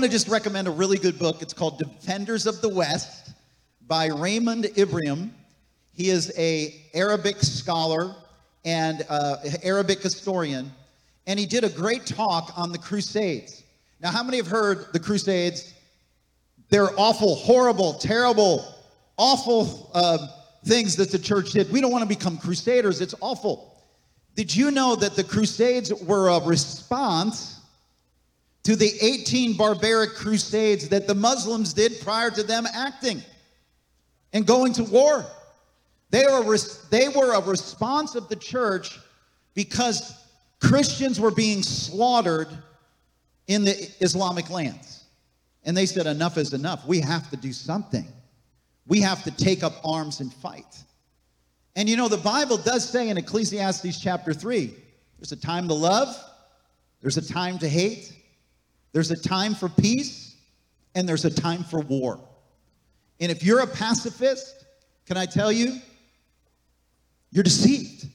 [0.00, 1.42] want to just recommend a really good book.
[1.42, 3.34] It's called Defenders of the West
[3.86, 5.34] by Raymond Ibrahim.
[5.92, 8.16] He is a Arabic scholar
[8.64, 10.72] and uh, Arabic historian,
[11.26, 13.62] and he did a great talk on the Crusades.
[14.00, 15.74] Now, how many have heard the Crusades?
[16.70, 18.74] They're awful, horrible, terrible,
[19.18, 20.28] awful uh,
[20.64, 21.70] things that the church did.
[21.70, 23.02] We don't want to become crusaders.
[23.02, 23.84] It's awful.
[24.34, 27.59] Did you know that the Crusades were a response
[28.64, 33.22] to the 18 barbaric crusades that the Muslims did prior to them acting
[34.32, 35.24] and going to war.
[36.10, 36.56] They were,
[36.90, 38.98] they were a response of the church
[39.54, 40.14] because
[40.60, 42.48] Christians were being slaughtered
[43.46, 45.04] in the Islamic lands.
[45.64, 46.86] And they said, enough is enough.
[46.86, 48.06] We have to do something.
[48.86, 50.64] We have to take up arms and fight.
[51.76, 54.74] And you know, the Bible does say in Ecclesiastes chapter 3
[55.18, 56.08] there's a time to love,
[57.00, 58.12] there's a time to hate,
[58.92, 60.36] there's a time for peace
[60.94, 62.20] and there's a time for war.
[63.20, 64.64] And if you're a pacifist,
[65.06, 65.78] can I tell you,
[67.30, 68.08] you're deceived.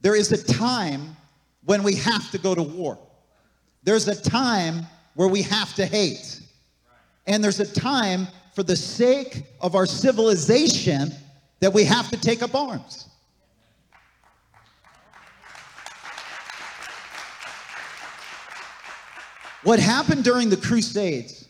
[0.00, 1.16] There is a time
[1.64, 2.98] when we have to go to war.
[3.82, 6.40] There's a time where we have to hate.
[7.26, 11.12] And there's a time for the sake of our civilization
[11.60, 13.08] that we have to take up arms.
[19.66, 21.48] What happened during the Crusades,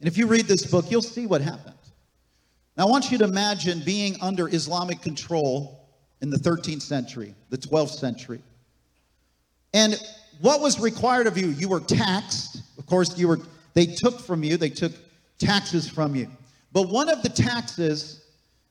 [0.00, 1.78] and if you read this book, you'll see what happened.
[2.76, 5.88] Now, I want you to imagine being under Islamic control
[6.20, 8.42] in the 13th century, the 12th century.
[9.72, 9.98] And
[10.42, 11.46] what was required of you?
[11.48, 12.60] You were taxed.
[12.76, 13.38] Of course, you were
[13.72, 14.92] they took from you, they took
[15.38, 16.28] taxes from you.
[16.74, 18.26] But one of the taxes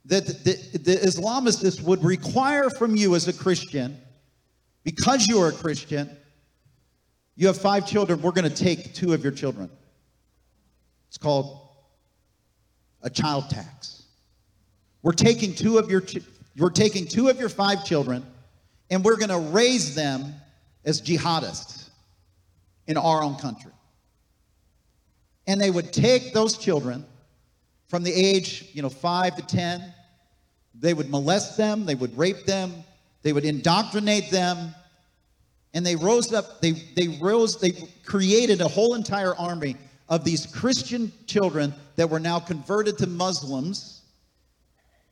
[0.06, 3.98] that the, the Islamists would require from you as a Christian,
[4.84, 6.16] because you are a Christian,
[7.38, 8.22] you have five children.
[8.22, 9.70] We're going to take two of your children.
[11.08, 11.60] It's called
[13.04, 14.04] a child tax.
[15.04, 16.04] We're taking two of your
[16.58, 18.26] we're taking two of your five children
[18.90, 20.34] and we're going to raise them
[20.84, 21.90] as jihadists
[22.88, 23.72] in our own country.
[25.46, 27.06] And they would take those children
[27.88, 29.94] from the age, you know, 5 to 10.
[30.80, 32.74] They would molest them, they would rape them,
[33.22, 34.74] they would indoctrinate them,
[35.78, 37.72] and they rose up, they, they rose, they
[38.04, 39.76] created a whole entire army
[40.10, 44.02] of these Christian children that were now converted to Muslims.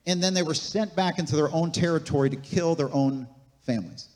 [0.07, 3.27] And then they were sent back into their own territory to kill their own
[3.63, 4.07] families.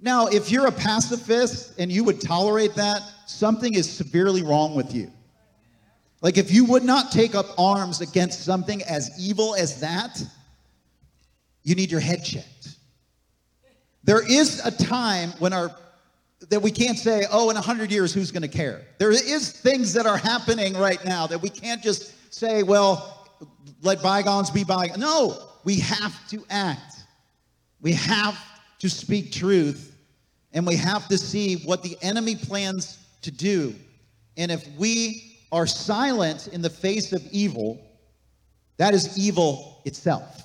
[0.00, 4.92] Now, if you're a pacifist and you would tolerate that, something is severely wrong with
[4.92, 5.12] you.
[6.22, 10.20] Like, if you would not take up arms against something as evil as that,
[11.62, 12.71] you need your head checked.
[14.04, 15.70] There is a time when our
[16.50, 18.82] that we can't say, oh, in 100 years, who's going to care?
[18.98, 23.28] There is things that are happening right now that we can't just say, well,
[23.82, 24.98] let bygones be bygones.
[24.98, 26.96] No, we have to act.
[27.80, 28.38] We have
[28.80, 29.96] to speak truth,
[30.52, 33.74] and we have to see what the enemy plans to do.
[34.36, 37.80] And if we are silent in the face of evil,
[38.78, 40.42] that is evil itself.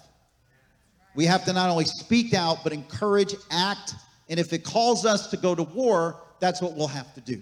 [1.17, 3.95] We have to not only speak out, but encourage, act,
[4.29, 7.41] and if it calls us to go to war, that's what we'll have to do.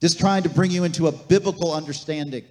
[0.00, 2.44] Just trying to bring you into a biblical understanding.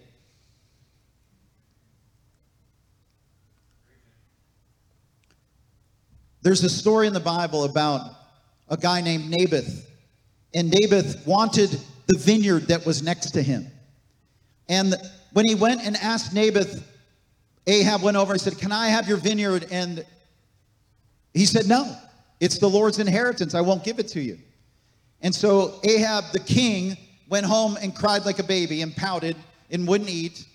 [6.41, 8.01] There's a story in the Bible about
[8.67, 9.89] a guy named Naboth.
[10.53, 11.69] And Naboth wanted
[12.07, 13.67] the vineyard that was next to him.
[14.67, 14.95] And
[15.31, 16.89] when he went and asked Naboth
[17.67, 19.67] Ahab went over and said, Can I have your vineyard?
[19.71, 20.05] And
[21.33, 21.95] he said, No,
[22.39, 23.55] it's the Lord's inheritance.
[23.55, 24.37] I won't give it to you.
[25.21, 26.97] And so Ahab, the king,
[27.29, 29.35] went home and cried like a baby and pouted
[29.71, 30.45] and wouldn't eat.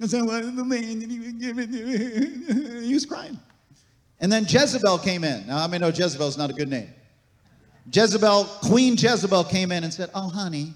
[0.00, 2.86] And said, Well, the land didn't even give it to me.
[2.86, 3.38] He was crying.
[4.20, 5.46] And then Jezebel came in.
[5.46, 6.88] Now, I mean, no, Jezebel's not a good name.
[7.92, 10.72] Jezebel, Queen Jezebel came in and said, Oh, honey,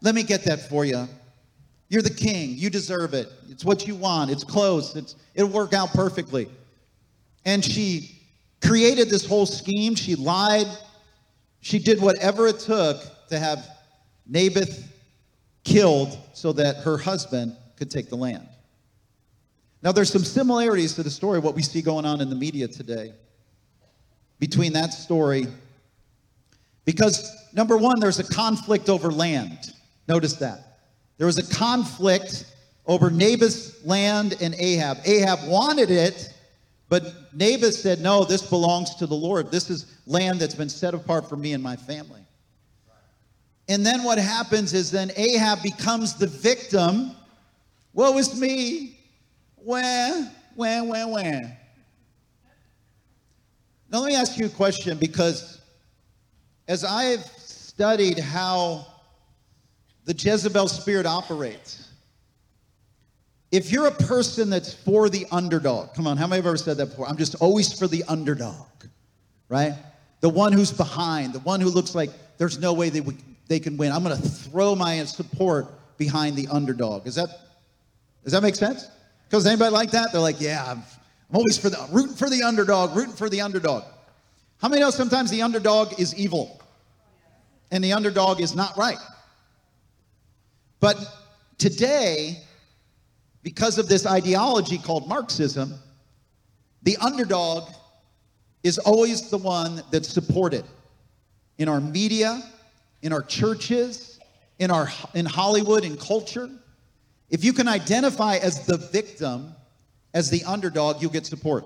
[0.00, 1.06] let me get that for you.
[1.92, 2.56] You're the king.
[2.56, 3.30] You deserve it.
[3.50, 4.30] It's what you want.
[4.30, 4.96] It's close.
[4.96, 6.48] It's, it'll work out perfectly.
[7.44, 8.18] And she
[8.62, 9.94] created this whole scheme.
[9.94, 10.68] She lied.
[11.60, 12.96] She did whatever it took
[13.28, 13.68] to have
[14.26, 14.90] Naboth
[15.64, 18.48] killed so that her husband could take the land.
[19.82, 22.68] Now, there's some similarities to the story, what we see going on in the media
[22.68, 23.12] today,
[24.38, 25.46] between that story.
[26.86, 29.74] Because, number one, there's a conflict over land.
[30.08, 30.71] Notice that.
[31.18, 32.46] There was a conflict
[32.86, 34.98] over Naboth's land and Ahab.
[35.04, 36.32] Ahab wanted it,
[36.88, 39.50] But Naboth said, No, this belongs to the Lord.
[39.50, 42.20] This is land that's been set apart for me and my family.
[43.68, 47.12] And then what happens is then Ahab becomes the victim.
[47.94, 48.98] Woe is me.
[49.56, 51.58] Where, where, where, where?
[53.90, 55.62] Now, let me ask you a question because
[56.68, 58.86] as I've studied how
[60.04, 61.88] the Jezebel spirit operates,
[63.50, 66.78] if you're a person that's for the underdog, come on, how many have ever said
[66.78, 67.06] that before?
[67.06, 68.66] I'm just always for the underdog,
[69.48, 69.74] right?
[70.20, 73.02] The one who's behind, the one who looks like there's no way they,
[73.48, 73.92] they can win.
[73.92, 75.66] I'm going to throw my support
[75.98, 77.06] behind the underdog.
[77.06, 77.28] Is that,
[78.24, 78.88] does that make sense?
[79.28, 80.12] Because anybody like that?
[80.12, 80.78] They're like, yeah, I'm,
[81.30, 83.84] I'm always for the rooting for the underdog, rooting for the underdog.
[84.60, 86.60] How many know sometimes the underdog is evil
[87.70, 88.98] and the underdog is not right?
[90.82, 90.98] But
[91.58, 92.42] today,
[93.44, 95.74] because of this ideology called Marxism,
[96.82, 97.70] the underdog
[98.64, 100.64] is always the one that's supported
[101.58, 102.42] in our media,
[103.00, 104.18] in our churches,
[104.58, 106.50] in our in Hollywood and culture.
[107.30, 109.54] If you can identify as the victim,
[110.14, 111.64] as the underdog, you'll get support.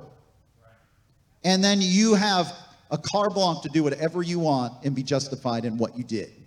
[1.42, 2.52] And then you have
[2.90, 6.45] a car blanche to do whatever you want and be justified in what you did.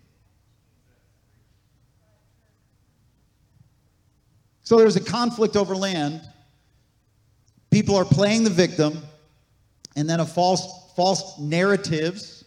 [4.69, 6.21] So there's a conflict over land.
[7.71, 9.01] People are playing the victim,
[9.95, 12.45] and then a false false narratives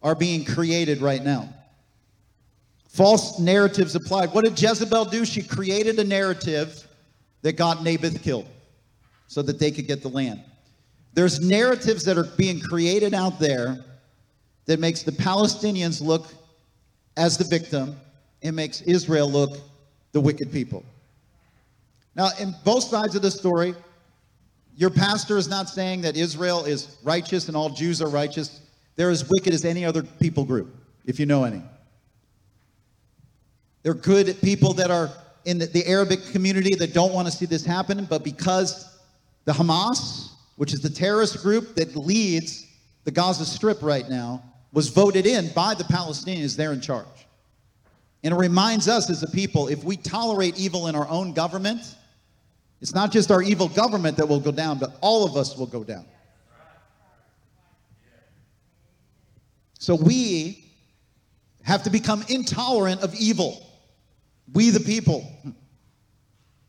[0.00, 1.52] are being created right now.
[2.86, 4.32] False narratives applied.
[4.32, 5.24] What did Jezebel do?
[5.24, 6.86] She created a narrative
[7.42, 8.46] that got Naboth killed
[9.26, 10.40] so that they could get the land.
[11.14, 13.84] There's narratives that are being created out there
[14.66, 16.32] that makes the Palestinians look
[17.16, 17.98] as the victim
[18.44, 19.58] and makes Israel look
[20.12, 20.84] the wicked people.
[22.18, 23.76] Now, in both sides of the story,
[24.76, 28.60] your pastor is not saying that Israel is righteous and all Jews are righteous.
[28.96, 30.74] They're as wicked as any other people group,
[31.06, 31.62] if you know any.
[33.84, 35.10] They're good people that are
[35.44, 38.98] in the, the Arabic community that don't want to see this happen, but because
[39.44, 42.66] the Hamas, which is the terrorist group that leads
[43.04, 44.42] the Gaza Strip right now,
[44.72, 47.06] was voted in by the Palestinians, they're in charge.
[48.24, 51.94] And it reminds us as a people if we tolerate evil in our own government,
[52.80, 55.66] it's not just our evil government that will go down, but all of us will
[55.66, 56.06] go down.
[59.78, 60.64] So we
[61.62, 63.64] have to become intolerant of evil.
[64.52, 65.30] We, the people.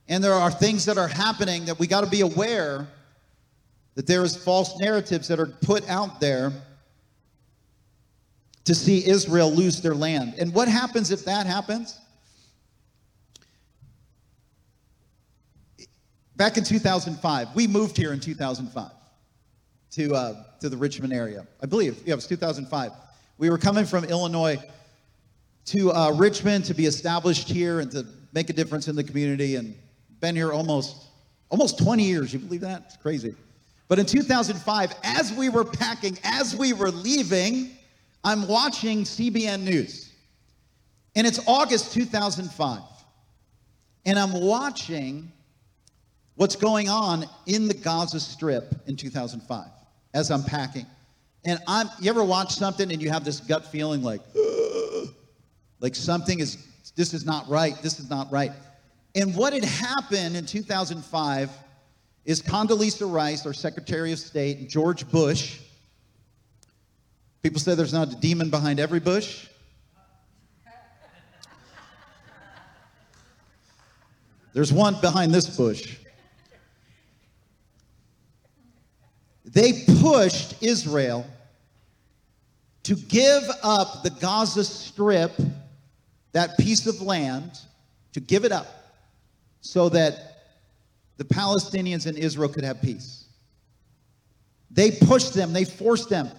[0.07, 2.87] And there are things that are happening that we got to be aware
[3.95, 6.51] that there is false narratives that are put out there
[8.65, 10.35] to see Israel lose their land.
[10.39, 11.99] And what happens if that happens?
[16.39, 18.91] Back in 2005, we moved here in 2005
[19.91, 21.45] to, uh, to the Richmond area.
[21.61, 22.93] I believe, yeah, it was 2005.
[23.37, 24.57] We were coming from Illinois
[25.65, 29.57] to uh, Richmond to be established here and to make a difference in the community
[29.57, 29.75] and
[30.21, 31.07] been here almost
[31.49, 32.31] almost 20 years.
[32.31, 32.83] You believe that?
[32.85, 33.35] It's crazy.
[33.89, 37.71] But in 2005, as we were packing, as we were leaving,
[38.23, 40.13] I'm watching CBN News.
[41.17, 42.79] And it's August 2005.
[44.05, 45.33] And I'm watching
[46.39, 49.65] what's going on in the Gaza Strip in 2005
[50.13, 50.85] as I'm packing.
[51.43, 54.21] And I'm, you ever watch something and you have this gut feeling like,
[55.81, 56.65] like something is,
[56.95, 58.53] this is not right, this is not right.
[59.15, 61.51] And what had happened in 2005
[62.23, 65.59] is Condoleezza Rice, our Secretary of State, and George Bush.
[67.43, 69.47] People say there's not a demon behind every bush.
[74.53, 75.97] There's one behind this bush.
[79.51, 81.25] They pushed Israel
[82.83, 85.31] to give up the Gaza Strip,
[86.33, 87.51] that piece of land,
[88.13, 88.67] to give it up
[89.61, 90.37] so that
[91.17, 93.25] the Palestinians and Israel could have peace.
[94.71, 96.29] They pushed them, they forced them.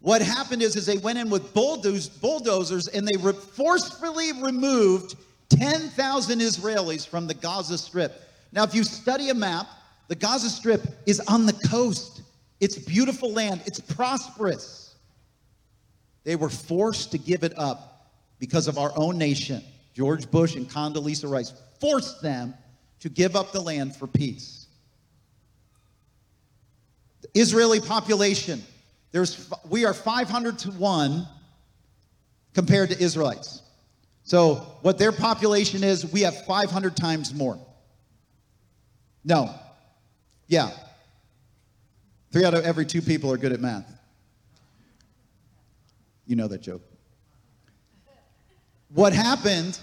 [0.00, 5.14] What happened is, is they went in with bulldozers and they re- forcefully removed
[5.48, 8.20] 10,000 Israelis from the Gaza Strip.
[8.52, 9.66] Now, if you study a map,
[10.08, 12.21] the Gaza Strip is on the coast.
[12.62, 14.94] It's beautiful land, it's prosperous.
[16.22, 19.64] They were forced to give it up because of our own nation.
[19.94, 22.54] George Bush and Condoleezza Rice forced them
[23.00, 24.68] to give up the land for peace.
[27.22, 28.62] The Israeli population,
[29.10, 31.26] there's, we are 500 to 1
[32.54, 33.60] compared to Israelites.
[34.22, 37.58] So, what their population is, we have 500 times more.
[39.24, 39.52] No.
[40.46, 40.70] Yeah.
[42.32, 43.92] Three out of every two people are good at math.
[46.26, 46.82] You know that joke.
[48.94, 49.78] What happened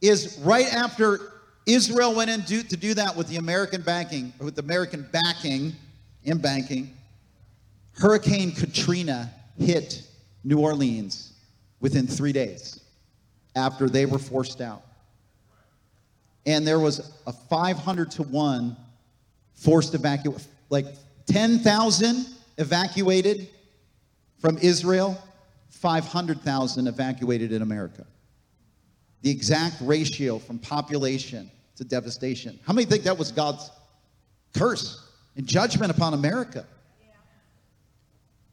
[0.00, 1.32] is right after
[1.66, 5.72] Israel went in do, to do that with the American banking, with the American backing
[6.24, 6.94] in banking,
[7.92, 10.02] Hurricane Katrina hit
[10.44, 11.32] New Orleans
[11.80, 12.80] within three days
[13.56, 14.82] after they were forced out.
[16.46, 18.76] And there was a 500 to 1
[19.54, 20.86] forced evacuation, like
[21.28, 23.48] 10,000 evacuated
[24.40, 25.20] from Israel,
[25.70, 28.06] 500,000 evacuated in America.
[29.22, 32.58] The exact ratio from population to devastation.
[32.66, 33.70] How many think that was God's
[34.54, 35.06] curse
[35.36, 36.66] and judgment upon America?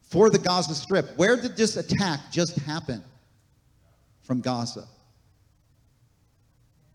[0.02, 1.16] For the Gaza Strip.
[1.16, 3.02] Where did this attack just happen?
[4.22, 4.84] From Gaza.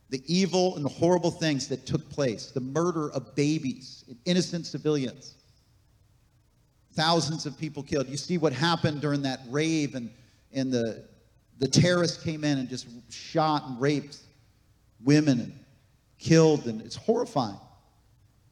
[0.10, 5.36] The evil and the horrible things that took place, the murder of babies, innocent civilians,
[6.94, 8.08] thousands of people killed.
[8.08, 10.10] You see what happened during that rave, and,
[10.54, 11.04] and the,
[11.60, 14.18] the terrorists came in and just shot and raped
[15.04, 15.60] women and
[16.20, 17.60] killed, and it's horrifying.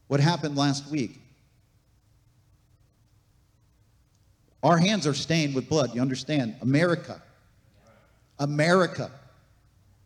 [0.08, 1.20] What happened last week?
[4.64, 5.96] Our hands are stained with blood.
[5.96, 6.56] You understand?
[6.62, 7.22] America.
[8.40, 9.12] America.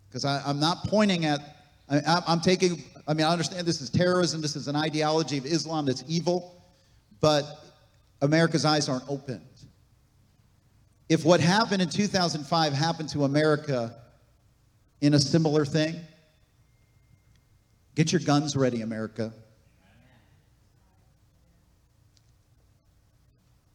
[0.08, 1.40] Because I'm not pointing at,
[1.90, 5.46] I, I'm taking, I mean, I understand this is terrorism, this is an ideology of
[5.46, 6.64] Islam that's evil,
[7.20, 7.64] but
[8.24, 9.42] America's eyes aren't opened.
[11.10, 13.96] If what happened in 2005 happened to America
[15.02, 16.00] in a similar thing,
[17.94, 19.32] get your guns ready, America.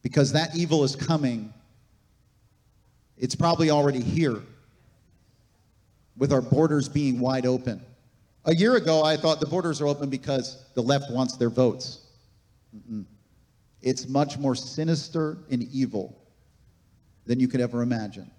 [0.01, 1.53] because that evil is coming.
[3.17, 4.41] It's probably already here
[6.17, 7.81] with our borders being wide open.
[8.45, 12.07] A year ago, I thought the borders are open because the left wants their votes.
[12.75, 13.05] Mm-mm.
[13.81, 16.15] It's much more sinister and evil
[17.25, 18.29] than you could ever imagine.